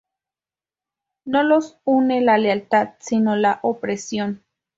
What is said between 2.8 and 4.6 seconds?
sino la opresión.